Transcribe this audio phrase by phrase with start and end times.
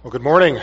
[0.00, 0.60] Well, good morning.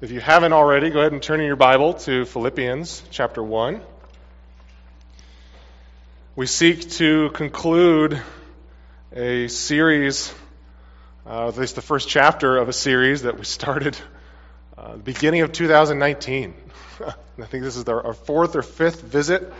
[0.00, 3.80] If you haven't already, go ahead and turn in your Bible to Philippians chapter 1.
[6.36, 8.22] We seek to conclude
[9.12, 10.32] a series,
[11.26, 13.98] uh, at least the first chapter of a series that we started
[14.78, 16.54] uh, the beginning of 2019.
[17.04, 17.12] I
[17.46, 19.52] think this is our, our, fourth or fifth visit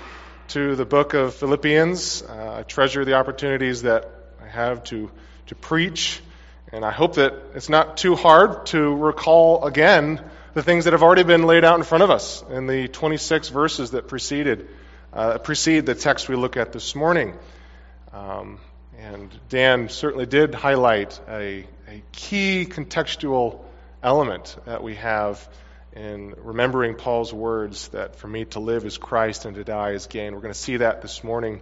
[0.50, 2.22] to the book of Philippians.
[2.22, 4.08] Uh, I treasure the opportunities that
[4.40, 5.10] I have to,
[5.48, 6.22] to preach
[6.72, 10.22] and I hope that it's not too hard to recall again
[10.54, 13.48] the things that have already been laid out in front of us in the 26
[13.48, 14.68] verses that preceded
[15.12, 17.36] uh, precede the text we look at this morning.
[18.12, 18.60] Um,
[18.98, 23.60] and Dan certainly did highlight a, a key contextual
[24.02, 25.48] element that we have
[25.92, 30.06] in remembering Paul's words that for me to live is Christ and to die is
[30.06, 30.34] gain.
[30.34, 31.60] We're going to see that this morning.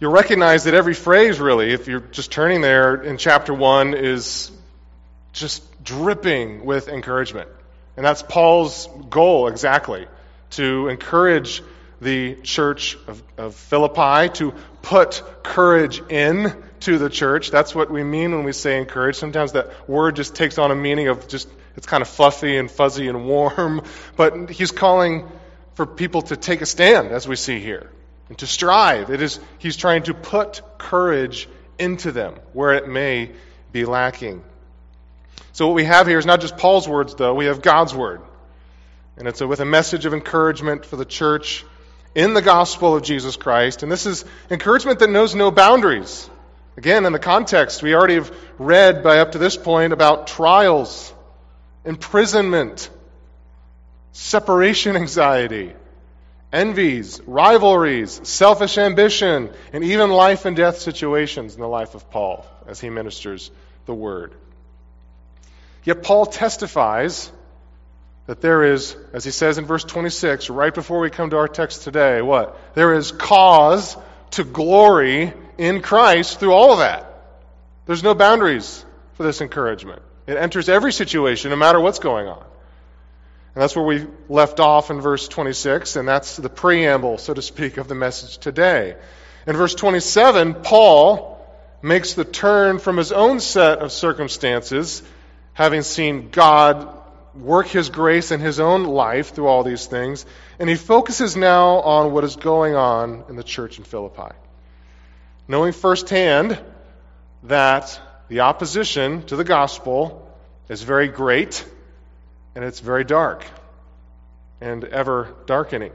[0.00, 4.50] You'll recognize that every phrase, really, if you're just turning there in chapter 1, is
[5.32, 7.48] just dripping with encouragement.
[7.96, 10.06] And that's Paul's goal exactly
[10.50, 11.62] to encourage
[12.00, 14.52] the church of, of Philippi, to
[14.82, 17.52] put courage in to the church.
[17.52, 19.14] That's what we mean when we say encourage.
[19.14, 22.68] Sometimes that word just takes on a meaning of just, it's kind of fluffy and
[22.68, 23.82] fuzzy and warm.
[24.16, 25.30] But he's calling
[25.74, 27.90] for people to take a stand, as we see here
[28.28, 29.10] and to strive.
[29.10, 33.30] It is, he's trying to put courage into them where it may
[33.72, 34.42] be lacking.
[35.52, 38.20] So, what we have here is not just Paul's words, though, we have God's word.
[39.16, 41.64] And it's a, with a message of encouragement for the church
[42.14, 43.82] in the gospel of Jesus Christ.
[43.82, 46.28] And this is encouragement that knows no boundaries.
[46.76, 51.12] Again, in the context, we already have read by up to this point about trials,
[51.84, 52.90] imprisonment,
[54.12, 55.72] separation anxiety,
[56.54, 62.46] envies, rivalries, selfish ambition, and even life and death situations in the life of Paul
[62.66, 63.50] as he ministers
[63.86, 64.32] the word.
[65.82, 67.30] Yet Paul testifies
[68.26, 71.48] that there is, as he says in verse 26, right before we come to our
[71.48, 72.56] text today, what?
[72.74, 73.96] There is cause
[74.32, 77.10] to glory in Christ through all of that.
[77.84, 78.84] There's no boundaries
[79.14, 80.00] for this encouragement.
[80.26, 82.44] It enters every situation, no matter what's going on.
[83.54, 87.42] And that's where we left off in verse 26, and that's the preamble, so to
[87.42, 88.96] speak, of the message today.
[89.46, 91.40] In verse 27, Paul
[91.80, 95.04] makes the turn from his own set of circumstances,
[95.52, 96.88] having seen God
[97.36, 100.26] work his grace in his own life through all these things,
[100.58, 104.34] and he focuses now on what is going on in the church in Philippi.
[105.46, 106.58] Knowing firsthand
[107.44, 110.28] that the opposition to the gospel
[110.68, 111.64] is very great
[112.54, 113.44] and it's very dark
[114.60, 115.92] and ever darkening.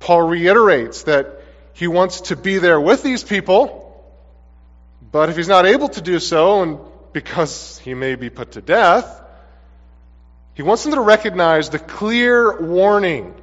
[0.00, 1.40] Paul reiterates that
[1.74, 3.78] he wants to be there with these people,
[5.10, 6.78] but if he's not able to do so, and
[7.12, 9.20] because he may be put to death,
[10.54, 13.34] he wants them to recognize the clear warning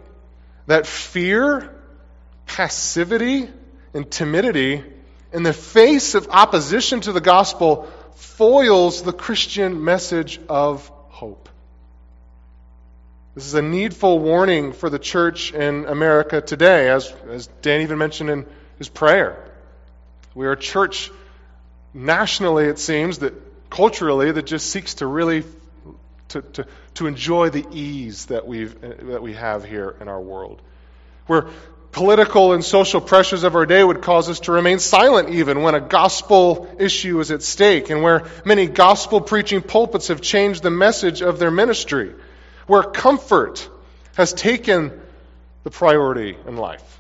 [0.67, 1.73] that fear,
[2.45, 3.49] passivity,
[3.93, 4.83] and timidity
[5.33, 11.48] in the face of opposition to the gospel foils the Christian message of hope.
[13.39, 17.97] This is a needful warning for the church in America today, as, as Dan even
[17.97, 18.45] mentioned in
[18.77, 19.49] his prayer.
[20.35, 21.09] We are a church
[21.93, 23.33] nationally, it seems, that
[23.69, 25.45] culturally, that just seeks to really
[26.27, 30.61] to, to, to enjoy the ease that, we've, that we have here in our world.
[31.27, 31.47] Where
[31.93, 35.75] political and social pressures of our day would cause us to remain silent even when
[35.75, 40.69] a gospel issue is at stake, and where many gospel preaching pulpits have changed the
[40.69, 42.13] message of their ministry
[42.69, 43.67] where comfort
[44.15, 44.91] has taken
[45.63, 46.99] the priority in life.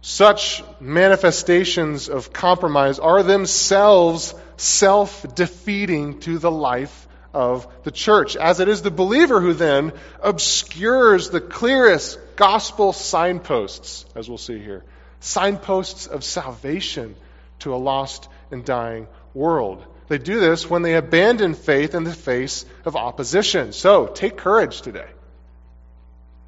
[0.00, 8.60] Such manifestations of compromise are themselves self defeating to the life of the church, as
[8.60, 14.84] it is the believer who then obscures the clearest gospel signposts, as we'll see here
[15.18, 17.14] signposts of salvation
[17.60, 19.84] to a lost and dying world.
[20.12, 23.72] They do this when they abandon faith in the face of opposition.
[23.72, 25.08] So, take courage today.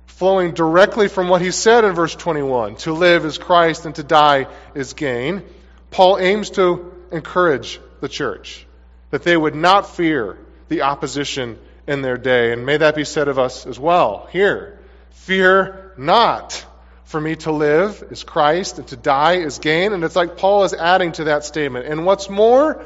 [0.04, 4.02] Flowing directly from what he said in verse 21 to live is Christ and to
[4.02, 5.44] die is gain.
[5.90, 8.66] Paul aims to encourage the church
[9.08, 10.36] that they would not fear
[10.68, 12.52] the opposition in their day.
[12.52, 14.78] And may that be said of us as well here.
[15.12, 16.66] Fear not.
[17.04, 19.94] For me to live is Christ and to die is gain.
[19.94, 21.86] And it's like Paul is adding to that statement.
[21.86, 22.84] And what's more,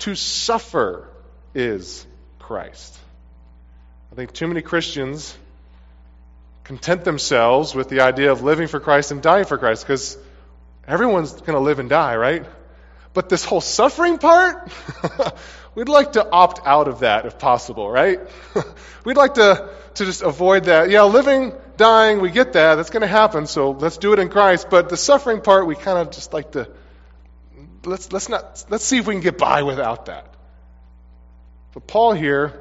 [0.00, 1.08] to suffer
[1.54, 2.06] is
[2.38, 2.98] Christ.
[4.12, 5.36] I think too many Christians
[6.64, 10.18] content themselves with the idea of living for Christ and dying for Christ because
[10.86, 12.44] everyone's going to live and die, right?
[13.14, 14.70] But this whole suffering part,
[15.74, 18.20] we'd like to opt out of that if possible, right?
[19.04, 20.90] we'd like to, to just avoid that.
[20.90, 22.74] Yeah, living, dying, we get that.
[22.74, 24.68] That's going to happen, so let's do it in Christ.
[24.70, 26.68] But the suffering part, we kind of just like to,
[27.88, 30.26] let's, let's, not, let's see if we can get by without that.
[31.74, 32.60] But Paul here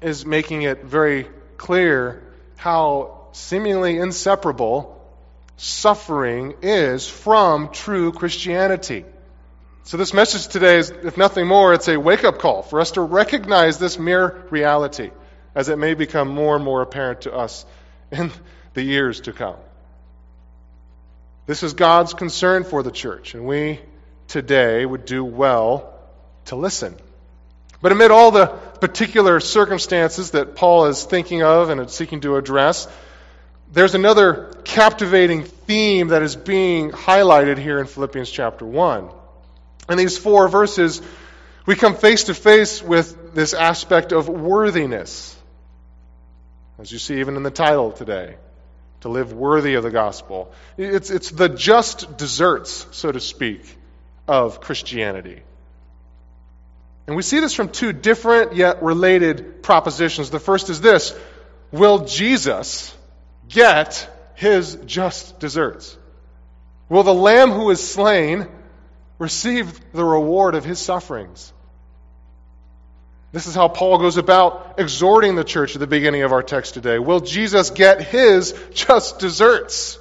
[0.00, 2.22] is making it very clear
[2.56, 4.94] how seemingly inseparable
[5.56, 9.04] suffering is from true Christianity.
[9.84, 12.92] So, this message today is, if nothing more, it's a wake up call for us
[12.92, 15.10] to recognize this mere reality
[15.54, 17.64] as it may become more and more apparent to us
[18.12, 18.30] in
[18.74, 19.56] the years to come.
[21.46, 23.80] This is God's concern for the church, and we
[24.28, 25.92] today would do well
[26.46, 26.94] to listen.
[27.80, 32.88] But amid all the particular circumstances that Paul is thinking of and seeking to address,
[33.72, 39.10] there's another captivating theme that is being highlighted here in Philippians chapter 1.
[39.90, 41.00] In these four verses,
[41.66, 45.36] we come face to face with this aspect of worthiness.
[46.78, 48.36] As you see even in the title today,
[49.00, 50.52] to live worthy of the gospel.
[50.76, 53.76] It's, it's the just deserts, so to speak,
[54.28, 55.42] of Christianity.
[57.06, 60.30] And we see this from two different yet related propositions.
[60.30, 61.18] The first is this
[61.72, 62.94] Will Jesus
[63.48, 65.96] get his just deserts?
[66.88, 68.46] Will the Lamb who is slain
[69.18, 71.52] receive the reward of his sufferings?
[73.32, 76.74] This is how Paul goes about exhorting the church at the beginning of our text
[76.74, 76.98] today.
[76.98, 79.98] Will Jesus get his just deserts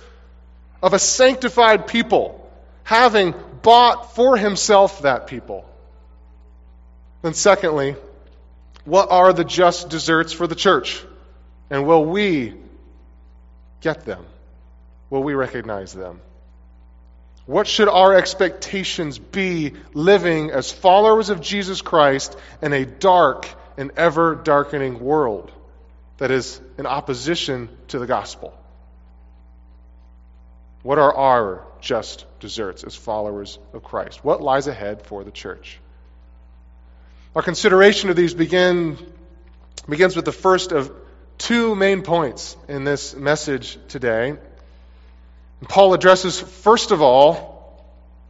[0.82, 2.50] of a sanctified people,
[2.84, 3.34] having
[3.68, 5.66] bought for himself that people?
[7.22, 7.98] Then, secondly,
[8.86, 11.04] what are the just deserts for the church?
[11.70, 12.54] And will we
[13.82, 14.26] get them?
[15.10, 16.22] Will we recognize them?
[17.46, 23.92] What should our expectations be living as followers of Jesus Christ in a dark and
[23.98, 25.52] ever darkening world
[26.20, 28.58] that is in opposition to the gospel?
[30.88, 34.24] What are our just deserts as followers of Christ?
[34.24, 35.82] What lies ahead for the church?
[37.36, 38.98] Our consideration of these begin,
[39.90, 40.90] begins with the first of
[41.38, 44.38] two main points in this message today.
[45.68, 47.86] Paul addresses, first of all,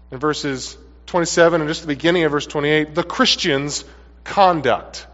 [0.09, 3.85] in verses 27 and just the beginning of verse 28, the Christian's
[4.23, 5.05] conduct.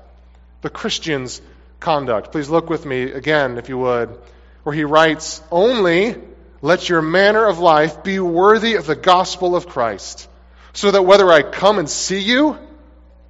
[0.62, 1.42] The Christian's
[1.82, 2.32] conduct.
[2.32, 4.18] Please look with me again, if you would,
[4.64, 6.16] where he writes, Only
[6.64, 10.30] let your manner of life be worthy of the gospel of Christ,
[10.72, 12.58] so that whether I come and see you,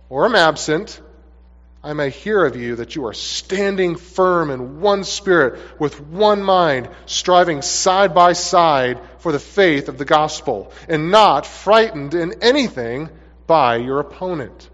[0.07, 1.01] or am absent,
[1.83, 6.43] I may hear of you that you are standing firm in one spirit, with one
[6.43, 12.35] mind, striving side by side for the faith of the gospel, and not frightened in
[12.43, 13.09] anything
[13.47, 14.69] by your opponent.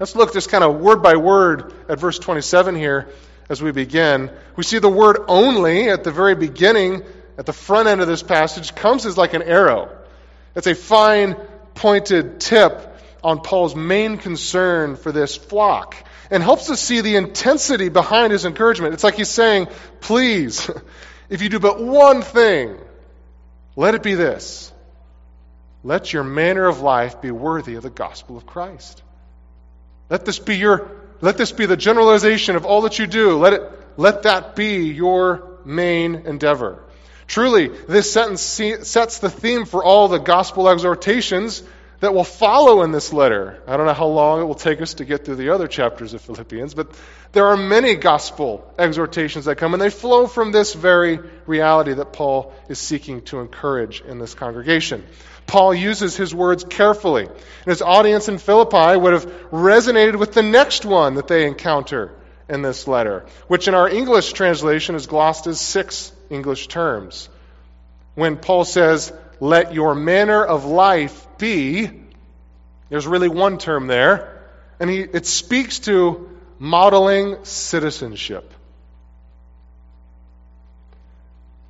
[0.00, 3.08] Let's look just kind of word by word at verse 27 here
[3.48, 4.32] as we begin.
[4.56, 7.04] We see the word only at the very beginning,
[7.40, 9.88] at the front end of this passage, comes as like an arrow.
[10.54, 11.36] It's a fine
[11.74, 12.94] pointed tip
[13.24, 15.96] on Paul's main concern for this flock
[16.30, 18.92] and helps us see the intensity behind his encouragement.
[18.92, 19.68] It's like he's saying,
[20.00, 20.70] please,
[21.30, 22.76] if you do but one thing,
[23.74, 24.70] let it be this.
[25.82, 29.02] Let your manner of life be worthy of the gospel of Christ.
[30.10, 30.90] Let this be your
[31.22, 33.38] let this be the generalization of all that you do.
[33.38, 33.62] Let it
[33.96, 36.84] let that be your main endeavor.
[37.30, 41.62] Truly, this sentence sets the theme for all the gospel exhortations
[42.00, 43.62] that will follow in this letter.
[43.68, 46.12] I don't know how long it will take us to get through the other chapters
[46.12, 46.88] of Philippians, but
[47.30, 52.12] there are many gospel exhortations that come, and they flow from this very reality that
[52.12, 55.06] Paul is seeking to encourage in this congregation.
[55.46, 60.42] Paul uses his words carefully, and his audience in Philippi would have resonated with the
[60.42, 62.10] next one that they encounter
[62.48, 67.28] in this letter, which in our English translation is glossed as six English terms.
[68.14, 71.90] When Paul says, let your manner of life be,
[72.88, 74.42] there's really one term there,
[74.78, 78.52] and he, it speaks to modeling citizenship.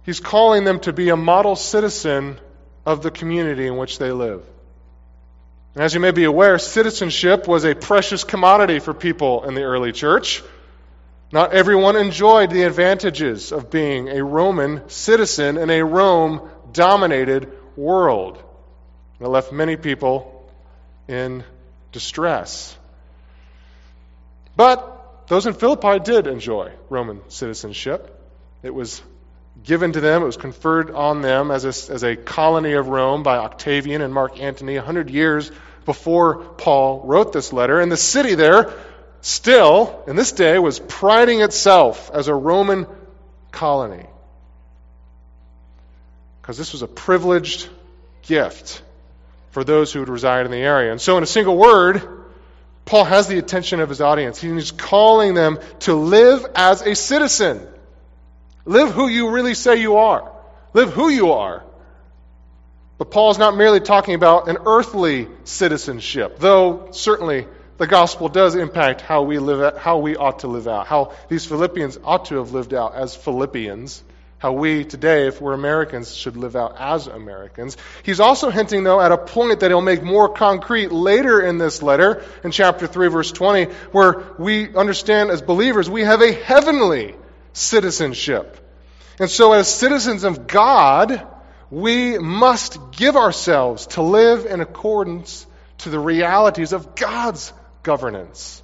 [0.05, 2.39] He's calling them to be a model citizen
[2.87, 4.43] of the community in which they live.
[5.75, 9.63] And as you may be aware, citizenship was a precious commodity for people in the
[9.63, 10.43] early church.
[11.33, 18.43] Not everyone enjoyed the advantages of being a Roman citizen in a Rome dominated world.
[19.21, 20.51] It left many people
[21.07, 21.45] in
[21.93, 22.77] distress.
[24.57, 28.17] But those in Philippi did enjoy Roman citizenship.
[28.65, 29.01] It was
[29.63, 30.23] given to them.
[30.23, 34.13] It was conferred on them as a, as a colony of Rome by Octavian and
[34.13, 35.53] Mark Antony 100 years
[35.85, 37.81] before Paul wrote this letter.
[37.81, 38.73] And the city there,
[39.21, 42.87] still, in this day, was priding itself as a Roman
[43.51, 44.07] colony.
[46.41, 47.69] Because this was a privileged
[48.23, 48.83] gift
[49.51, 50.91] for those who would reside in the area.
[50.91, 52.03] And so, in a single word,
[52.85, 54.41] Paul has the attention of his audience.
[54.41, 57.67] He's calling them to live as a citizen.
[58.65, 60.31] Live who you really say you are.
[60.73, 61.65] Live who you are.
[62.99, 67.47] But Paul is not merely talking about an earthly citizenship, though certainly
[67.81, 71.15] the gospel does impact how we live out, how we ought to live out, how
[71.31, 74.05] these Philippians ought to have lived out as Philippians,
[74.37, 77.79] how we today, if we're Americans, should live out as Americans.
[78.03, 81.83] He's also hinting, though, at a point that he'll make more concrete later in this
[81.83, 87.15] letter, in chapter 3, verse 20, where we understand as believers we have a heavenly
[87.55, 88.59] citizenship.
[89.19, 91.27] And so, as citizens of God,
[91.71, 95.47] we must give ourselves to live in accordance
[95.79, 98.63] to the realities of God's governance,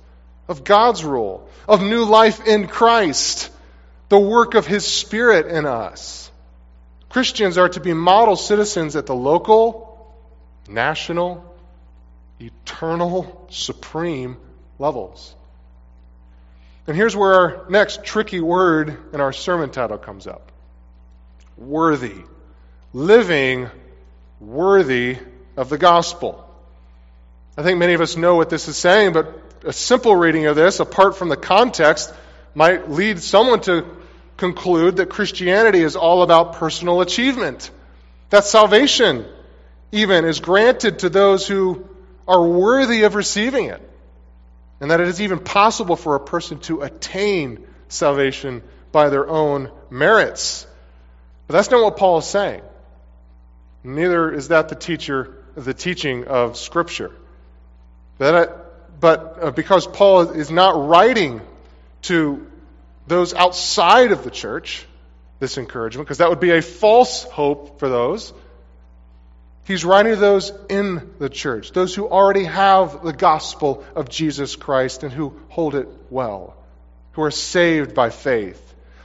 [0.49, 3.51] of God's rule, of new life in Christ,
[4.09, 6.31] the work of His Spirit in us.
[7.09, 10.15] Christians are to be model citizens at the local,
[10.69, 11.45] national,
[12.41, 14.37] eternal, supreme
[14.79, 15.35] levels.
[16.87, 20.53] And here's where our next tricky word in our sermon title comes up
[21.57, 22.15] worthy.
[22.93, 23.69] Living
[24.41, 25.19] worthy
[25.57, 26.46] of the gospel.
[27.57, 30.57] I think many of us know what this is saying, but a simple reading of
[30.57, 32.13] this, apart from the context,
[32.55, 33.87] might lead someone to
[34.37, 37.71] conclude that Christianity is all about personal achievement.
[38.31, 39.25] That salvation,
[39.93, 41.89] even, is granted to those who
[42.29, 43.81] are worthy of receiving it.
[44.81, 49.71] And that it is even possible for a person to attain salvation by their own
[49.89, 50.67] merits.
[51.47, 52.61] But that's not what Paul is saying.
[53.83, 57.13] Neither is that the teacher, the teaching of Scripture.
[58.19, 61.41] But, but uh, because Paul is not writing
[62.03, 62.47] to
[63.07, 64.87] those outside of the church
[65.39, 68.33] this encouragement, because that would be a false hope for those.
[69.65, 74.57] He's writing to those in the church, those who already have the gospel of Jesus
[74.57, 76.57] Christ and who hold it well,
[77.13, 78.63] who are saved by faith.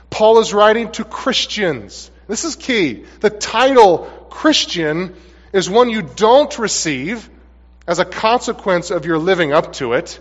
[0.10, 2.12] Paul is writing to Christians.
[2.28, 3.06] This is key.
[3.20, 5.16] The title Christian
[5.52, 7.30] is one you don't receive
[7.88, 10.20] as a consequence of your living up to it,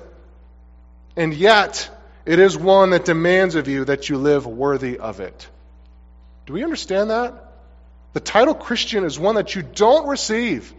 [1.16, 1.90] and yet
[2.24, 5.48] it is one that demands of you that you live worthy of it.
[6.46, 7.34] Do we understand that?
[8.12, 10.72] The title Christian is one that you don't receive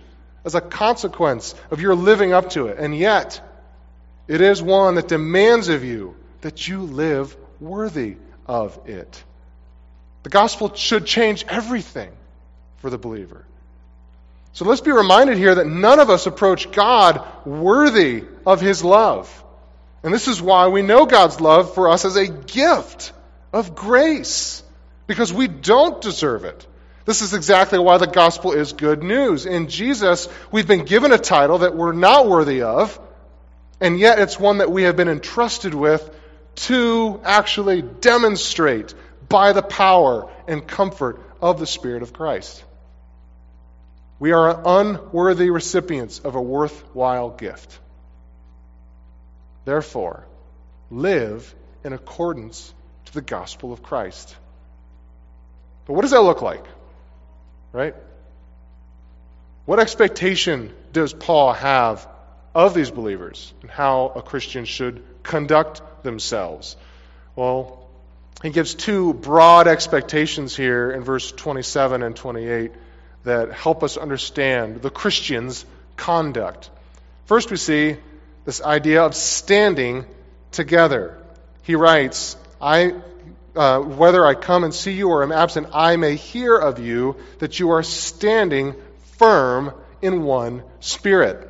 [0.44, 3.42] as a consequence of your living up to it, and yet
[4.28, 9.24] it is one that demands of you that you live worthy of it.
[10.24, 12.12] The gospel should change everything
[12.78, 13.46] for the believer.
[14.54, 19.44] So let's be reminded here that none of us approach God worthy of His love.
[20.04, 23.14] And this is why we know God's love for us as a gift
[23.54, 24.64] of grace,
[25.08, 26.66] because we don't deserve it.
[27.06, 29.46] This is exactly why the gospel is good news.
[29.46, 33.00] In Jesus, we've been given a title that we're not worthy of,
[33.80, 36.08] and yet it's one that we have been entrusted with
[36.56, 38.94] to actually demonstrate
[39.28, 42.64] by the power and comfort of the Spirit of Christ.
[44.22, 47.80] We are unworthy recipients of a worthwhile gift.
[49.66, 50.28] Therefore,
[50.92, 52.72] live in accordance
[53.06, 54.36] to the gospel of Christ.
[55.88, 56.64] But what does that look like?
[57.72, 57.96] Right?
[59.66, 62.08] What expectation does Paul have
[62.54, 66.78] of these believers and how a Christian should conduct themselves?
[67.36, 67.90] Well,
[68.44, 72.72] he gives two broad expectations here in verse 27 and 28
[73.24, 76.70] that help us understand the Christian's conduct.
[77.26, 77.98] First, we see
[78.46, 80.06] this idea of standing
[80.52, 81.18] together.
[81.64, 82.96] He writes, I,
[83.56, 87.18] uh, Whether I come and see you or am absent, I may hear of you
[87.40, 88.76] that you are standing
[89.18, 91.48] firm in one spirit.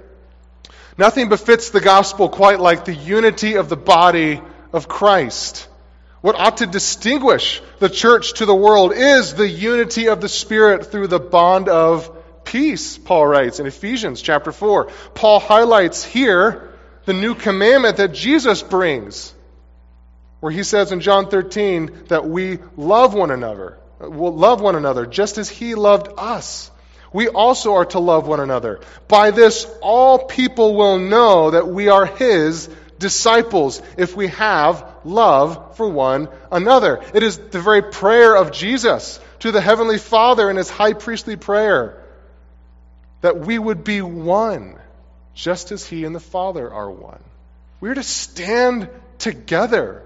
[0.97, 4.41] Nothing befits the gospel quite like the unity of the body
[4.73, 5.67] of Christ.
[6.21, 10.91] What ought to distinguish the church to the world is the unity of the Spirit
[10.91, 14.85] through the bond of peace, Paul writes in Ephesians chapter 4.
[15.15, 16.69] Paul highlights here
[17.05, 19.33] the new commandment that Jesus brings,
[20.41, 25.05] where he says in John 13 that we love one another, will love one another
[25.05, 26.69] just as he loved us.
[27.13, 28.79] We also are to love one another.
[29.07, 32.69] By this, all people will know that we are his
[33.01, 37.03] disciples if we have love for one another.
[37.13, 41.35] It is the very prayer of Jesus to the Heavenly Father in his high priestly
[41.35, 42.01] prayer
[43.19, 44.79] that we would be one,
[45.33, 47.21] just as he and the Father are one.
[47.81, 50.03] We're to stand together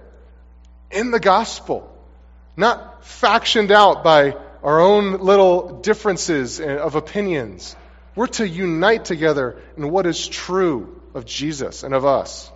[0.90, 1.94] in the gospel,
[2.58, 7.75] not factioned out by our own little differences of opinions.
[8.16, 12.52] We're to unite together in what is true of Jesus and of us.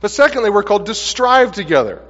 [0.00, 2.02] But secondly, we're called to strive together.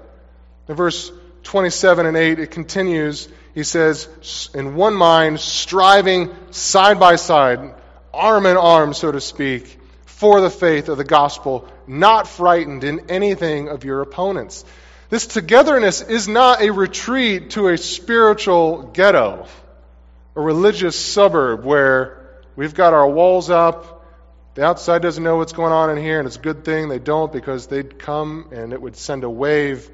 [0.69, 1.11] In verse
[1.45, 3.29] 27 and 8, it continues.
[3.55, 7.75] He says, in one mind, striving side by side,
[8.13, 13.11] arm in arm, so to speak, for the faith of the gospel, not frightened in
[13.11, 14.65] anything of your opponents.
[15.11, 19.47] This togetherness is not a retreat to a spiritual ghetto,
[20.37, 23.98] a religious suburb where we've got our walls up,
[24.55, 26.99] the outside doesn't know what's going on in here, and it's a good thing they
[26.99, 29.89] don't because they'd come and it would send a wave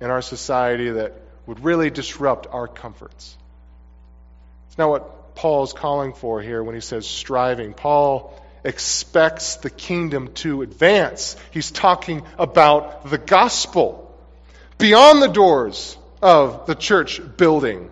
[0.00, 3.36] in our society that would really disrupt our comforts.
[4.68, 7.74] It's not what Paul's calling for here when he says striving.
[7.74, 11.36] Paul expects the kingdom to advance.
[11.50, 14.16] He's talking about the gospel
[14.78, 17.90] beyond the doors of the church building.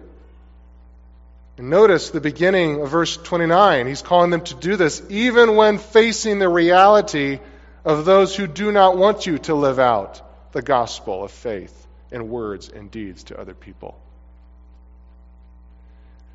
[1.63, 3.87] And notice the beginning of verse 29.
[3.87, 7.39] He's calling them to do this even when facing the reality
[7.85, 12.29] of those who do not want you to live out the gospel of faith in
[12.31, 13.97] words and deeds to other people.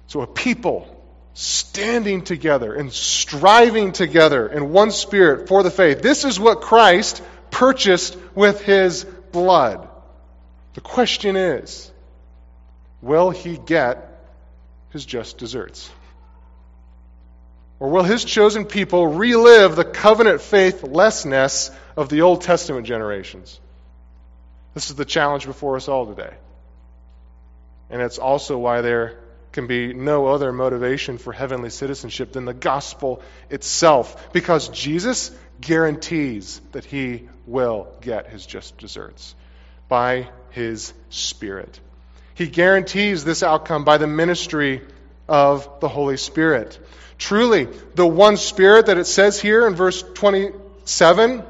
[0.08, 0.88] So, a people
[1.34, 6.02] standing together and striving together in one spirit for the faith.
[6.02, 9.04] This is what Christ purchased with his
[9.34, 9.90] blood.
[10.76, 11.92] The question is
[13.02, 14.14] will he get
[14.98, 15.92] his just deserts?
[17.80, 23.60] Or will his chosen people relive the covenant faithlessness of the Old Testament generations?
[24.74, 26.34] This is the challenge before us all today.
[27.92, 29.20] And it's also why there
[29.52, 35.30] can be no other motivation for heavenly citizenship than the gospel itself, because Jesus
[35.62, 39.36] guarantees that he will get his just deserts
[39.88, 41.80] by his Spirit.
[42.38, 44.84] He guarantees this outcome by the ministry
[45.28, 46.78] of the Holy Spirit.
[47.18, 51.42] Truly, the one Spirit that it says here in verse 27,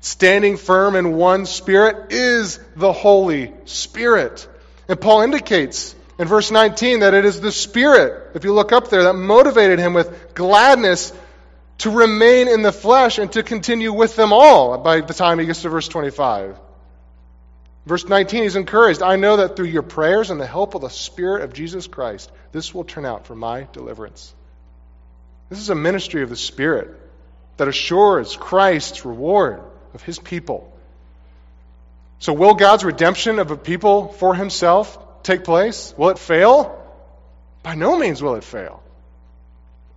[0.00, 4.48] standing firm in one Spirit, is the Holy Spirit.
[4.88, 8.90] And Paul indicates in verse 19 that it is the Spirit, if you look up
[8.90, 11.12] there, that motivated him with gladness
[11.78, 15.46] to remain in the flesh and to continue with them all by the time he
[15.46, 16.58] gets to verse 25.
[17.84, 19.02] Verse 19, he's encouraged.
[19.02, 22.30] I know that through your prayers and the help of the Spirit of Jesus Christ,
[22.52, 24.32] this will turn out for my deliverance.
[25.48, 26.90] This is a ministry of the Spirit
[27.56, 29.62] that assures Christ's reward
[29.94, 30.72] of his people.
[32.20, 35.92] So, will God's redemption of a people for himself take place?
[35.96, 36.78] Will it fail?
[37.64, 38.82] By no means will it fail.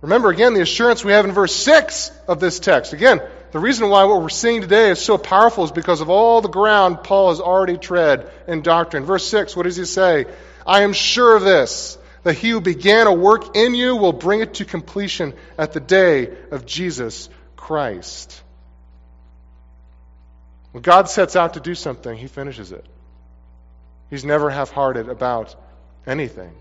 [0.00, 2.92] Remember again the assurance we have in verse 6 of this text.
[2.92, 3.20] Again,
[3.56, 6.48] the reason why what we're seeing today is so powerful is because of all the
[6.50, 9.06] ground Paul has already tread in doctrine.
[9.06, 10.26] Verse 6, what does he say?
[10.66, 14.40] I am sure of this, that he who began a work in you will bring
[14.40, 18.42] it to completion at the day of Jesus Christ.
[20.72, 22.84] When God sets out to do something, he finishes it.
[24.10, 25.56] He's never half hearted about
[26.06, 26.52] anything.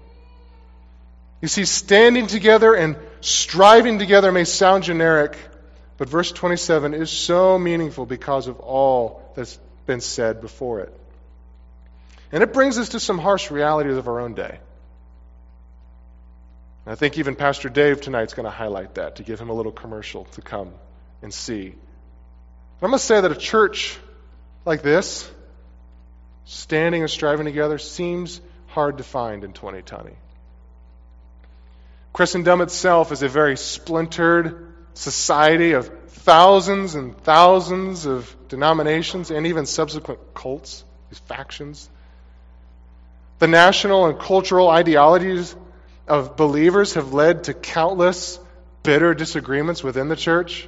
[1.41, 5.37] You see, standing together and striving together may sound generic,
[5.97, 10.99] but verse 27 is so meaningful because of all that's been said before it.
[12.31, 14.59] And it brings us to some harsh realities of our own day.
[16.85, 19.49] And I think even Pastor Dave tonight is going to highlight that to give him
[19.49, 20.73] a little commercial to come
[21.21, 21.75] and see.
[22.81, 23.97] I must say that a church
[24.65, 25.29] like this,
[26.43, 30.11] standing and striving together, seems hard to find in 2020.
[32.13, 39.65] Christendom itself is a very splintered, society of thousands and thousands of denominations and even
[39.65, 41.89] subsequent cults, these factions.
[43.39, 45.55] The national and cultural ideologies
[46.07, 48.39] of believers have led to countless
[48.83, 50.67] bitter disagreements within the church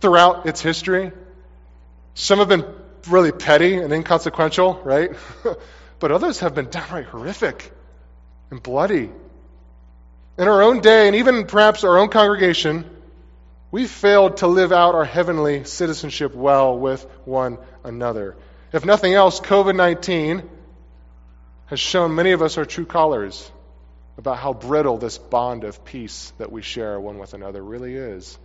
[0.00, 1.12] throughout its history.
[2.14, 2.66] Some have been
[3.08, 5.12] really petty and inconsequential, right?
[5.98, 7.72] but others have been downright horrific
[8.50, 9.10] and bloody.
[10.38, 12.88] In our own day, and even perhaps our own congregation,
[13.72, 18.36] we failed to live out our heavenly citizenship well with one another.
[18.72, 20.48] If nothing else, COVID 19
[21.66, 23.50] has shown many of us our true colors
[24.18, 28.38] about how brittle this bond of peace that we share one with another really is.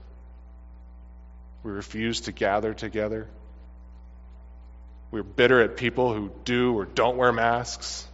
[1.62, 3.28] We refuse to gather together.
[5.12, 8.08] We're bitter at people who do or don't wear masks.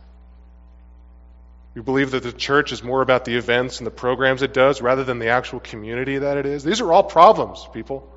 [1.76, 4.82] We believe that the church is more about the events and the programs it does
[4.82, 6.64] rather than the actual community that it is.
[6.64, 8.08] These are all problems, people.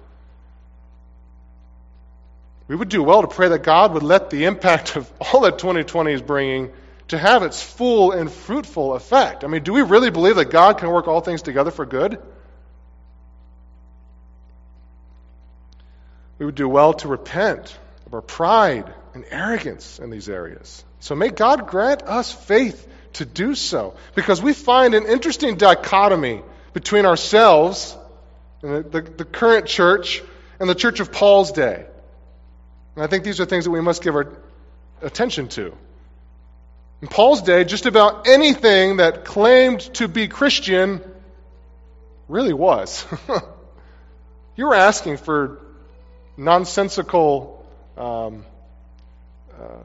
[2.69, 5.59] We would do well to pray that God would let the impact of all that
[5.59, 6.73] 2020 is bringing
[7.09, 9.45] to have its full and fruitful effect.
[9.45, 12.21] I mean, do we really believe that God can work all things together for good?
[16.39, 20.85] We would do well to repent of our pride and arrogance in these areas.
[21.01, 22.87] So may God grant us faith
[23.17, 23.95] to do so.
[24.15, 27.97] Because we find an interesting dichotomy between ourselves
[28.63, 30.23] and the, the, the, current church
[30.61, 31.87] and the church of Paul's day.
[32.95, 34.33] And I think these are things that we must give our
[35.03, 35.75] attention to.
[37.03, 41.03] In Paul's day, just about anything that claimed to be Christian
[42.29, 43.05] really was.
[44.57, 45.61] you were asking for
[46.37, 48.45] nonsensical um,
[49.53, 49.83] uh,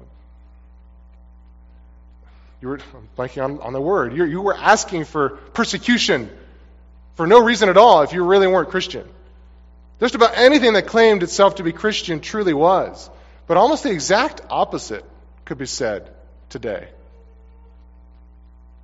[2.61, 2.79] you were
[3.17, 4.15] blanking on, on the word.
[4.15, 6.29] You, you were asking for persecution
[7.15, 9.07] for no reason at all if you really weren't Christian.
[9.99, 13.09] Just about anything that claimed itself to be Christian truly was.
[13.47, 15.03] But almost the exact opposite
[15.45, 16.09] could be said
[16.49, 16.87] today.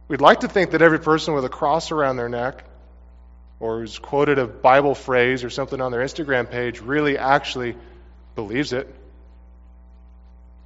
[0.08, 2.64] We'd like to think that every person with a cross around their neck
[3.60, 7.76] or who's quoted a Bible phrase or something on their Instagram page really actually
[8.36, 8.94] believes it.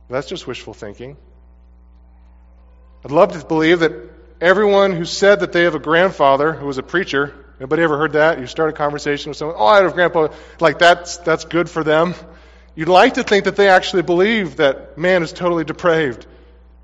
[0.10, 1.18] That's just wishful thinking.
[3.04, 3.94] I'd love to believe that
[4.40, 8.14] everyone who said that they have a grandfather who was a preacher, anybody ever heard
[8.14, 8.40] that?
[8.40, 10.28] You start a conversation with someone, oh, I have a grandpa,
[10.60, 12.14] like that's, that's good for them.
[12.76, 16.26] You'd like to think that they actually believe that man is totally depraved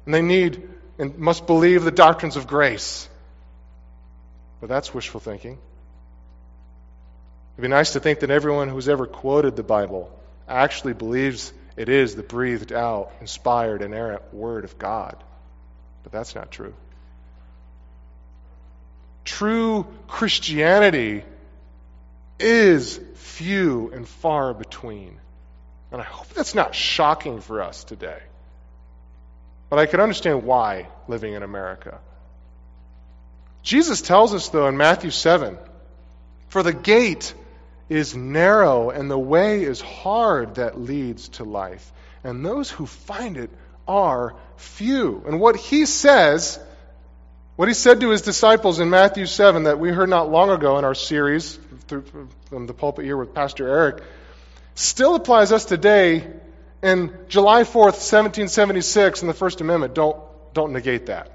[0.06, 3.08] and they need and must believe the doctrines of grace.
[4.60, 5.60] But that's wishful thinking.
[7.56, 10.12] It'd be nice to think that everyone who's ever quoted the Bible
[10.48, 15.24] actually believes it is the breathed out, inspired, inerrant Word of God.
[16.08, 16.74] But that's not true.
[19.26, 21.26] True Christianity
[22.39, 25.17] is few and far between.
[25.91, 28.22] And I hope that's not shocking for us today.
[29.70, 32.00] But I can understand why living in America.
[33.62, 35.58] Jesus tells us, though, in Matthew 7
[36.48, 37.34] For the gate
[37.89, 41.91] is narrow and the way is hard that leads to life,
[42.24, 43.50] and those who find it
[43.88, 45.23] are few.
[45.26, 46.60] And what he says,
[47.56, 50.78] what he said to his disciples in Matthew 7 that we heard not long ago
[50.78, 51.60] in our series
[52.50, 54.04] from the pulpit here with Pastor Eric,
[54.76, 56.28] still applies us today
[56.84, 59.93] in July 4th, 1776 in the First Amendment.
[59.93, 60.17] Don't,
[60.54, 61.32] don't negate that.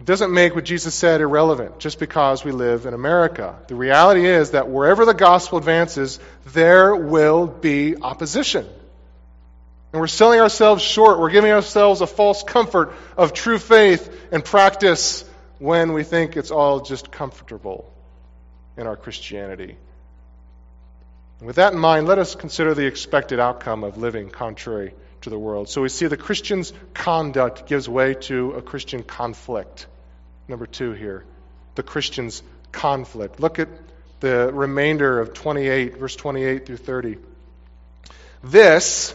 [0.00, 3.58] It doesn't make what Jesus said irrelevant just because we live in America.
[3.68, 8.66] The reality is that wherever the gospel advances, there will be opposition.
[9.92, 11.18] And we're selling ourselves short.
[11.18, 15.24] We're giving ourselves a false comfort of true faith and practice
[15.58, 17.92] when we think it's all just comfortable
[18.76, 19.76] in our Christianity.
[21.38, 25.30] And with that in mind, let us consider the expected outcome of living contrary to
[25.30, 25.68] the world.
[25.68, 29.86] So we see the Christian's conduct gives way to a Christian conflict.
[30.48, 31.24] Number two here,
[31.74, 33.40] the Christian's conflict.
[33.40, 33.68] Look at
[34.20, 37.18] the remainder of 28, verse 28 through 30.
[38.42, 39.14] This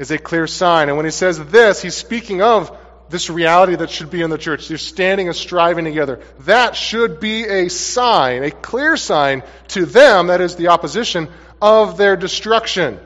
[0.00, 0.88] is a clear sign.
[0.88, 2.74] And when he says this, he's speaking of
[3.10, 4.66] this reality that should be in the church.
[4.66, 6.20] They're standing and striving together.
[6.40, 11.28] That should be a sign, a clear sign to them, that is the opposition,
[11.60, 12.98] of their destruction.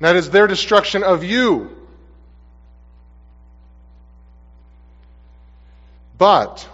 [0.00, 1.76] That is their destruction of you.
[6.16, 6.66] But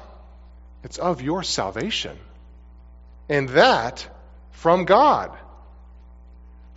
[0.84, 2.16] it's of your salvation.
[3.28, 4.08] And that
[4.52, 5.36] from God.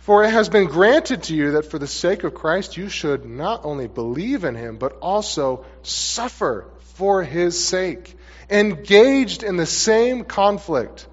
[0.06, 3.26] For it has been granted to you that for the sake of Christ you should
[3.26, 8.16] not only believe in him, but also suffer for his sake,
[8.48, 11.08] engaged in the same conflict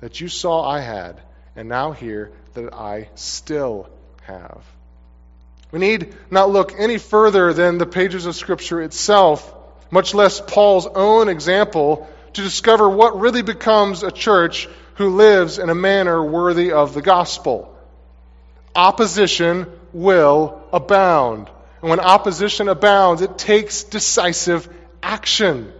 [0.00, 1.22] that you saw I had,
[1.54, 3.88] and now hear that I still
[4.22, 4.64] have.
[5.70, 9.54] We need not look any further than the pages of Scripture itself,
[9.92, 15.70] much less Paul's own example, to discover what really becomes a church who lives in
[15.70, 17.76] a manner worthy of the gospel
[18.78, 21.50] opposition will abound.
[21.82, 24.68] And when opposition abounds, it takes decisive
[25.02, 25.72] action.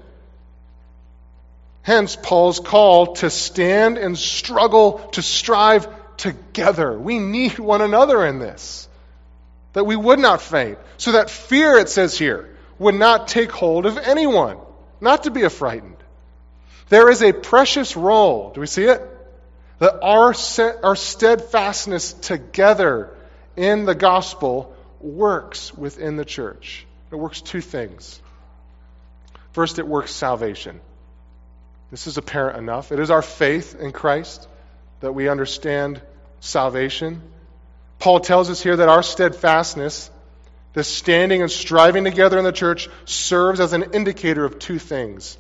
[1.82, 6.98] Hence, Paul's call to stand and struggle, to strive together.
[6.98, 8.88] We need one another in this.
[9.74, 10.78] That we would not faint.
[10.96, 14.58] So that fear, it says here, would not take hold of anyone.
[15.00, 15.96] Not to be affrighted.
[16.88, 18.50] There is a precious role.
[18.52, 19.00] Do we see it?
[19.78, 20.34] That our,
[20.82, 23.10] our steadfastness together
[23.56, 26.86] in the gospel works within the church.
[27.10, 28.20] It works two things.
[29.52, 30.80] First, it works salvation.
[31.90, 32.92] This is apparent enough.
[32.92, 34.46] It is our faith in Christ
[35.00, 36.02] that we understand
[36.40, 37.22] salvation.
[37.98, 40.10] Paul tells us here that our steadfastness,
[40.74, 45.38] this standing and striving together in the church, serves as an indicator of two things.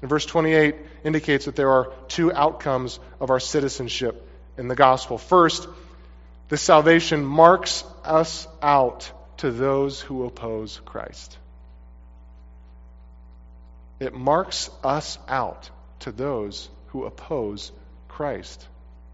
[0.00, 5.18] And verse 28 indicates that there are two outcomes of our citizenship in the gospel.
[5.18, 5.68] First,
[6.48, 11.38] the salvation marks us out to those who oppose Christ.
[13.98, 17.70] It marks us out to those who oppose
[18.08, 18.66] Christ.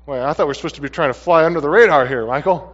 [0.07, 2.25] Wait, I thought we were supposed to be trying to fly under the radar here,
[2.25, 2.72] Michael.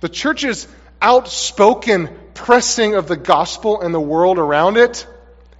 [0.00, 0.68] The church's
[1.00, 5.06] outspoken pressing of the gospel and the world around it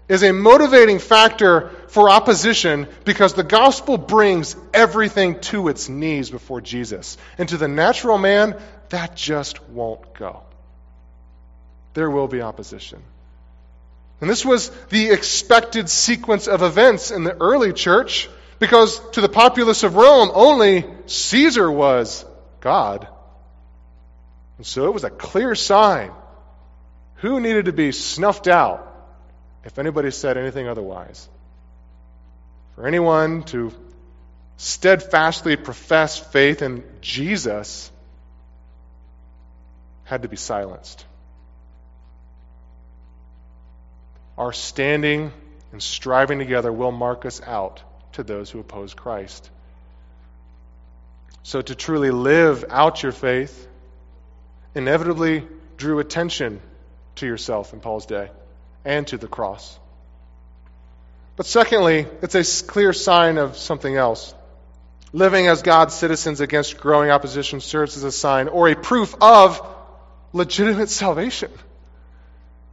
[0.08, 6.60] is a motivating factor for opposition because the gospel brings everything to its knees before
[6.60, 7.16] Jesus.
[7.38, 10.42] And to the natural man, that just won't go.
[11.94, 13.02] There will be opposition.
[14.20, 19.28] And this was the expected sequence of events in the early church because to the
[19.28, 22.24] populace of Rome, only Caesar was
[22.60, 23.08] God.
[24.58, 26.12] And so it was a clear sign
[27.16, 28.93] who needed to be snuffed out
[29.64, 31.28] if anybody said anything otherwise.
[32.74, 33.72] For anyone to
[34.56, 37.90] steadfastly profess faith in Jesus
[40.04, 41.04] had to be silenced.
[44.36, 45.32] Our standing
[45.72, 49.48] and striving together will mark us out to those who oppose Christ.
[51.42, 53.68] So, to truly live out your faith
[54.74, 55.46] inevitably
[55.76, 56.60] drew attention
[57.16, 58.30] to yourself in Paul's day
[58.84, 59.78] and to the cross.
[61.36, 64.34] But secondly, it's a clear sign of something else.
[65.12, 69.60] Living as God's citizens against growing opposition serves as a sign or a proof of
[70.32, 71.50] legitimate salvation.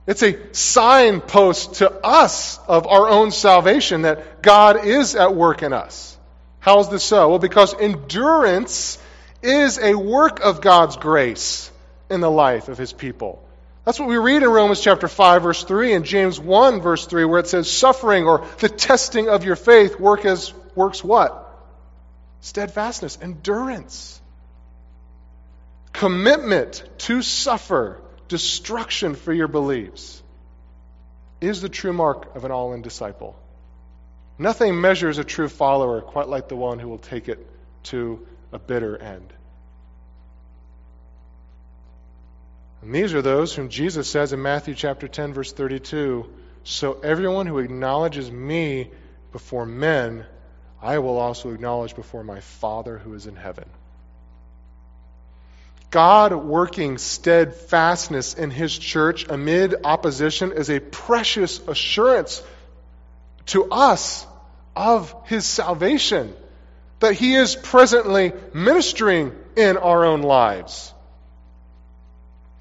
[0.07, 5.73] It's a signpost to us of our own salvation that God is at work in
[5.73, 6.17] us.
[6.59, 7.29] How is this so?
[7.29, 8.97] Well, because endurance
[9.43, 11.71] is a work of God's grace
[12.09, 13.47] in the life of his people.
[13.83, 17.25] That's what we read in Romans chapter 5 verse 3 and James 1 verse 3
[17.25, 21.37] where it says suffering or the testing of your faith work as works what?
[22.41, 24.21] Steadfastness, endurance.
[25.93, 30.21] Commitment to suffer destruction for your beliefs
[31.41, 33.35] is the true mark of an all in disciple.
[34.37, 37.45] Nothing measures a true follower quite like the one who will take it
[37.83, 39.33] to a bitter end.
[42.81, 46.27] And these are those whom Jesus says in Matthew chapter 10 verse 32,
[46.63, 48.89] so everyone who acknowledges me
[49.31, 50.25] before men,
[50.81, 53.65] I will also acknowledge before my Father who is in heaven.
[55.91, 62.41] God working steadfastness in his church amid opposition is a precious assurance
[63.47, 64.25] to us
[64.75, 66.33] of his salvation,
[66.99, 70.93] that he is presently ministering in our own lives.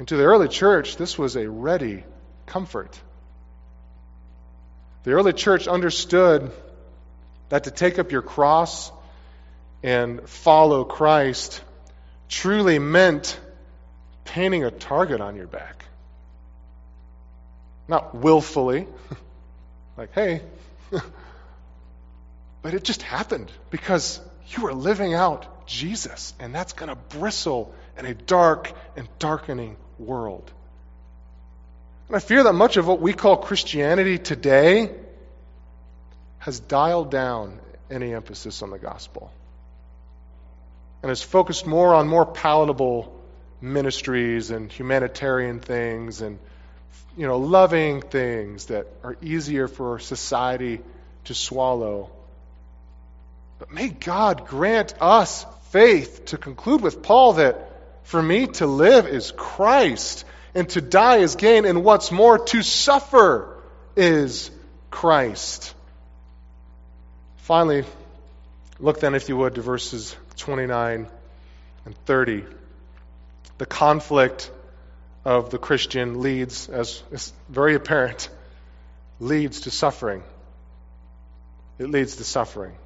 [0.01, 2.05] And to the early church, this was a ready
[2.47, 2.99] comfort.
[5.03, 6.51] The early church understood
[7.51, 8.91] that to take up your cross
[9.83, 11.61] and follow Christ
[12.31, 13.39] truly meant
[14.25, 15.85] painting a target on your back.
[17.87, 18.87] Not willfully,
[19.99, 20.41] like, hey,
[22.63, 27.75] but it just happened because you were living out Jesus, and that's going to bristle
[27.99, 30.51] in a dark and darkening world.
[32.09, 34.91] And I fear that much of what we call Christianity today
[36.39, 37.61] has dialed down
[37.91, 39.31] any emphasis on the gospel
[41.03, 43.17] and has focused more on more palatable
[43.61, 46.39] ministries and humanitarian things and
[47.17, 50.81] you know loving things that are easier for society
[51.25, 52.11] to swallow
[53.59, 57.70] but may God grant us faith to conclude with Paul that
[58.03, 62.63] for me to live is Christ and to die is gain and what's more to
[62.63, 63.57] suffer
[63.97, 64.51] is
[64.91, 65.75] Christ
[67.51, 67.85] finally
[68.79, 71.09] look then if you would to verses 29
[71.85, 72.45] and 30.
[73.59, 74.49] The conflict
[75.25, 78.29] of the Christian leads, as is very apparent,
[79.19, 80.23] leads to suffering.
[81.81, 82.77] It leads to suffering.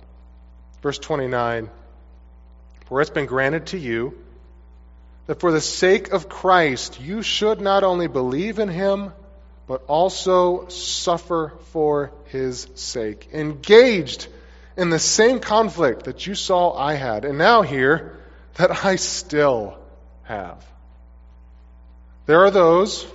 [0.81, 1.69] Verse 29
[2.87, 4.17] For it's been granted to you
[5.27, 9.13] that for the sake of Christ you should not only believe in him,
[9.67, 14.29] but also suffer for his sake, engaged
[14.77, 18.19] in the same conflict that you saw I had, and now hear
[18.55, 19.79] that I still
[20.25, 20.65] have.
[22.27, 23.07] There are those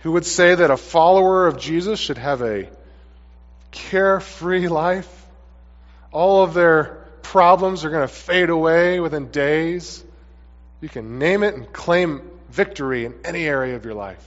[0.00, 2.68] who would say that a follower of Jesus should have a
[3.70, 5.26] carefree life.
[6.10, 10.02] All of their problems are going to fade away within days.
[10.80, 14.26] You can name it and claim victory in any area of your life.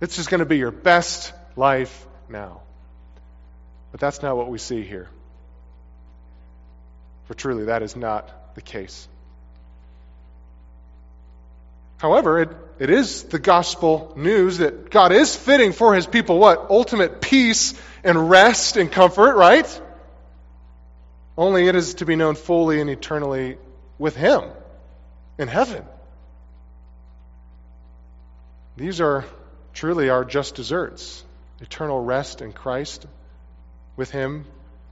[0.00, 2.60] It's just going to be your best life now.
[3.90, 5.08] But that's not what we see here.
[7.26, 9.08] For truly, that is not the case.
[11.98, 12.48] However, it,
[12.78, 16.70] it is the gospel news that God is fitting for his people what?
[16.70, 19.80] Ultimate peace and rest and comfort, right?
[21.36, 23.58] Only it is to be known fully and eternally
[23.98, 24.44] with him
[25.40, 25.82] in heaven.
[28.76, 29.24] These are
[29.72, 31.24] truly our just deserts
[31.60, 33.06] eternal rest in Christ
[33.96, 34.44] with him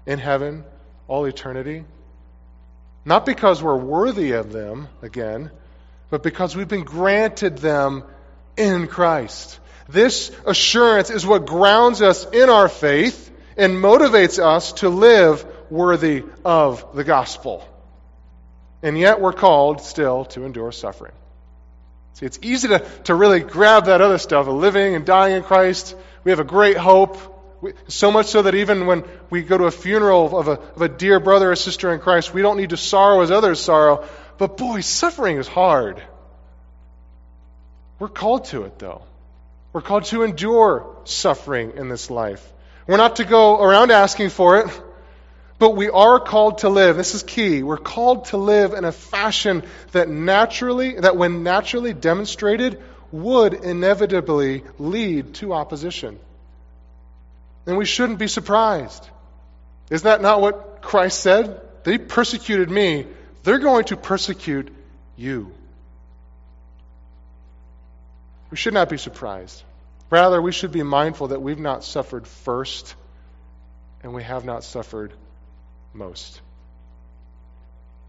[0.06, 0.64] in heaven
[1.06, 1.84] all eternity.
[3.04, 5.50] Not because we're worthy of them, again,
[6.10, 8.04] but because we've been granted them
[8.56, 9.60] in Christ.
[9.88, 16.24] This assurance is what grounds us in our faith and motivates us to live worthy
[16.42, 17.66] of the gospel.
[18.82, 21.12] And yet we're called still to endure suffering.
[22.14, 25.42] See, it's easy to, to really grab that other stuff of living and dying in
[25.42, 25.96] Christ.
[26.24, 27.16] We have a great hope.
[27.60, 30.82] We, so much so that even when we go to a funeral of a, of
[30.82, 34.04] a dear brother or sister in Christ, we don't need to sorrow as others sorrow.
[34.36, 36.02] But boy, suffering is hard.
[37.98, 39.02] We're called to it, though.
[39.72, 42.52] We're called to endure suffering in this life.
[42.86, 44.82] We're not to go around asking for it,
[45.58, 46.96] but we are called to live.
[46.96, 47.62] This is key.
[47.62, 54.64] We're called to live in a fashion that naturally, that when naturally demonstrated, would inevitably
[54.78, 56.18] lead to opposition.
[57.66, 59.08] And we shouldn't be surprised.
[59.90, 61.60] Is that not what Christ said?
[61.84, 63.06] They persecuted me
[63.48, 64.70] they're going to persecute
[65.16, 65.52] you.
[68.50, 69.62] We should not be surprised.
[70.10, 72.94] Rather, we should be mindful that we've not suffered first
[74.02, 75.14] and we have not suffered
[75.92, 76.40] most.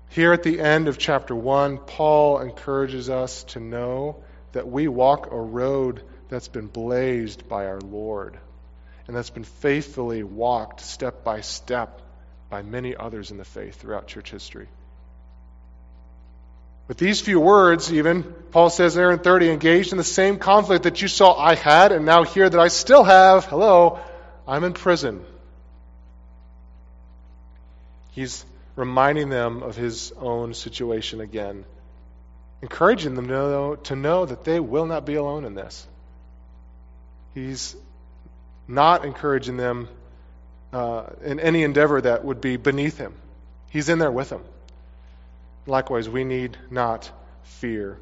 [0.09, 5.31] Here at the end of chapter 1, Paul encourages us to know that we walk
[5.31, 8.39] a road that's been blazed by our Lord
[9.09, 11.99] and that's been faithfully walked step by step
[12.47, 14.67] by many others in the faith throughout church history.
[16.87, 20.83] With these few words, even, Paul says there in 30, engaged in the same conflict
[20.83, 23.45] that you saw I had, and now hear that I still have.
[23.45, 23.99] Hello,
[24.47, 25.25] I'm in prison.
[28.11, 28.45] He's
[28.75, 31.65] reminding them of his own situation again,
[32.61, 35.87] encouraging them to know, to know that they will not be alone in this.
[37.33, 37.75] He's
[38.67, 39.89] not encouraging them
[40.71, 43.13] uh, in any endeavor that would be beneath him.
[43.69, 44.43] He's in there with them.
[45.65, 47.09] Likewise, we need not
[47.43, 47.97] fear.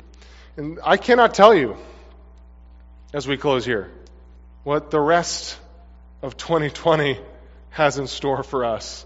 [0.56, 1.78] And I cannot tell you,
[3.14, 3.90] as we close here,
[4.64, 5.58] what the rest
[6.22, 7.20] of 2020
[7.70, 9.06] has in store for us,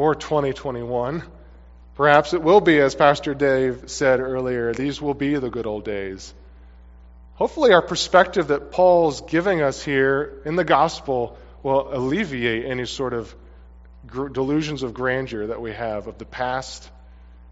[0.00, 1.22] or 2021.
[1.94, 5.84] Perhaps it will be, as Pastor Dave said earlier, these will be the good old
[5.84, 6.32] days.
[7.34, 13.12] Hopefully, our perspective that Paul's giving us here in the gospel will alleviate any sort
[13.12, 13.34] of
[14.32, 16.90] delusions of grandeur that we have of the past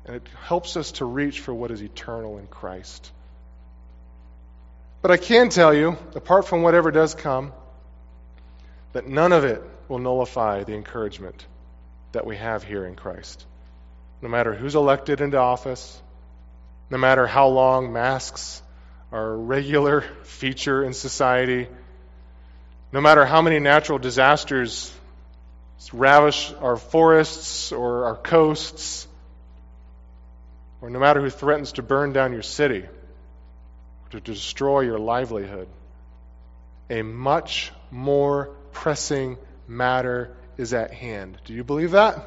[0.07, 3.13] and it helps us to reach for what is eternal in Christ.
[5.03, 7.53] But I can tell you, apart from whatever does come,
[8.95, 11.45] that none of it will nullify the encouragement
[12.13, 13.45] that we have here in Christ.
[14.23, 16.01] No matter who's elected into office,
[16.91, 18.63] no matter how long masks
[19.13, 21.69] are a regular feature in society,
[22.93, 24.93] no matter how many natural disasters
[25.93, 29.07] ravish our forests or our coasts,
[30.81, 32.85] or no matter who threatens to burn down your city,
[34.11, 35.69] to destroy your livelihood,
[36.89, 41.39] a much more pressing matter is at hand.
[41.45, 42.23] Do you believe that?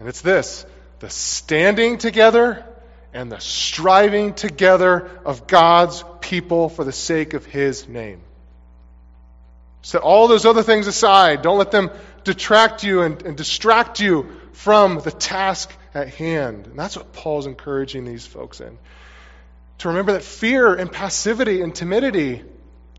[0.00, 0.66] And it's this
[0.98, 2.64] the standing together
[3.12, 8.22] and the striving together of God's people for the sake of His name.
[9.82, 11.42] Set all those other things aside.
[11.42, 11.90] Don't let them
[12.24, 16.66] detract you and, and distract you from the task at hand.
[16.66, 18.78] And that's what Paul's encouraging these folks in.
[19.78, 22.42] To remember that fear and passivity and timidity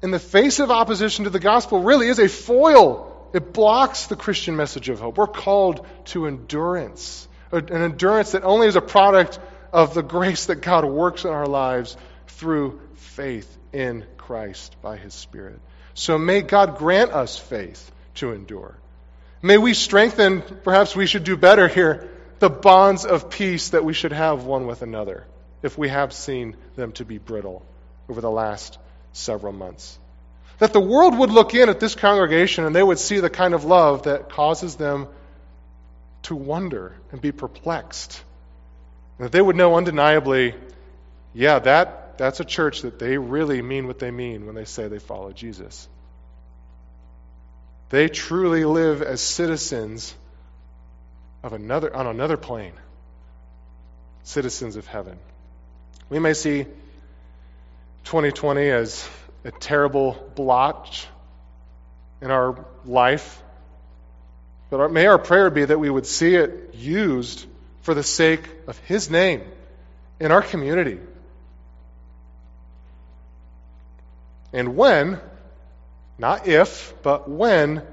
[0.03, 3.14] in the face of opposition to the gospel really is a foil.
[3.35, 5.17] It blocks the Christian message of hope.
[5.17, 9.39] We're called to endurance, an endurance that only is a product
[9.73, 15.13] of the grace that God works in our lives through faith in Christ by His
[15.13, 15.59] Spirit.
[15.95, 18.77] So may God grant us faith to endure.
[19.41, 22.09] May we strengthen, perhaps we should do better here,
[22.39, 25.25] the bonds of peace that we should have one with another
[25.61, 27.65] if we have seen them to be brittle
[28.07, 28.79] over the last
[29.11, 29.99] several months.
[30.59, 33.53] That the world would look in at this congregation and they would see the kind
[33.53, 35.07] of love that causes them
[36.23, 38.23] to wonder and be perplexed.
[39.17, 40.55] And that they would know undeniably,
[41.33, 44.87] yeah, that, that's a church that they really mean what they mean when they say
[44.87, 45.87] they follow Jesus.
[47.89, 50.15] They truly live as citizens
[51.43, 52.73] of another, on another plane,
[54.23, 55.19] citizens of heaven.
[56.09, 56.65] We may see
[58.05, 59.07] 2020 as
[59.45, 61.07] a terrible blotch
[62.21, 63.41] in our life,
[64.69, 67.45] but our, may our prayer be that we would see it used
[67.81, 69.43] for the sake of His name
[70.19, 70.99] in our community.
[74.51, 75.19] And when,
[76.17, 77.83] not if, but when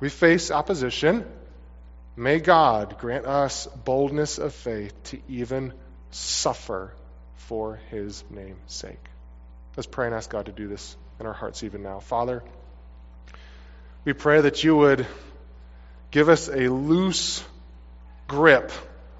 [0.00, 1.24] we face opposition,
[2.16, 5.72] may God grant us boldness of faith to even
[6.10, 6.92] suffer
[7.36, 9.09] for his name's sake.
[9.76, 12.00] Let's pray and ask God to do this in our hearts even now.
[12.00, 12.42] Father,
[14.04, 15.06] we pray that you would
[16.10, 17.44] give us a loose
[18.26, 18.72] grip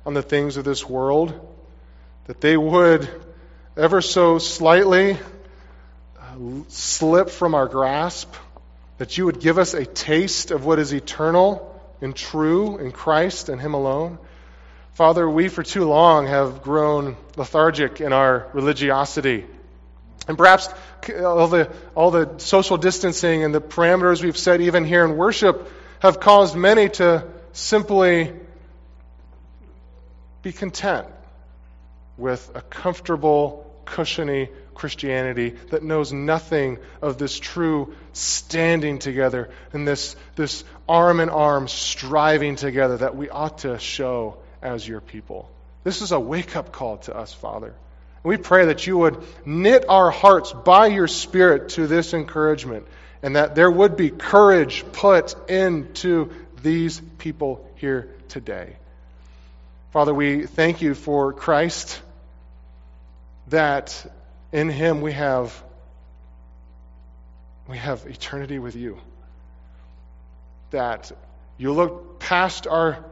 [0.05, 1.39] on the things of this world,
[2.25, 3.09] that they would
[3.77, 5.19] ever so slightly
[6.19, 6.37] uh,
[6.67, 8.35] slip from our grasp,
[8.99, 13.49] that you would give us a taste of what is eternal and true in Christ
[13.49, 14.19] and Him alone.
[14.95, 19.47] Father, we for too long have grown lethargic in our religiosity.
[20.29, 20.69] And perhaps
[21.23, 25.71] all the, all the social distancing and the parameters we've set even here in worship
[26.01, 28.33] have caused many to simply
[30.43, 31.07] be content
[32.17, 40.17] with a comfortable, cushiony Christianity that knows nothing of this true standing together and this,
[40.37, 45.51] this arm in arm striving together that we ought to show as your people.
[45.85, 47.75] This is a wake up call to us, Father.
[48.23, 52.87] We pray that you would knit our hearts by your Spirit to this encouragement
[53.23, 56.31] and that there would be courage put into
[56.63, 58.77] these people here today.
[59.93, 62.01] Father, we thank you for Christ
[63.49, 64.07] that
[64.53, 65.63] in him we have
[67.69, 68.99] we have eternity with you.
[70.71, 71.13] That
[71.57, 73.05] you look past our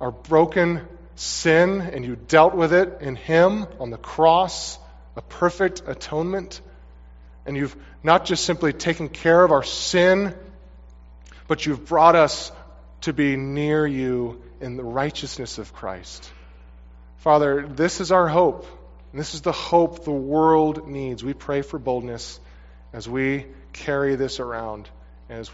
[0.00, 0.86] our broken
[1.16, 4.78] sin and you dealt with it in him on the cross,
[5.16, 6.60] a perfect atonement.
[7.44, 10.34] And you've not just simply taken care of our sin,
[11.48, 12.52] but you've brought us
[13.02, 16.30] to be near you in the righteousness of Christ.
[17.18, 18.66] Father, this is our hope.
[19.12, 21.24] And this is the hope the world needs.
[21.24, 22.38] We pray for boldness
[22.92, 24.88] as we carry this around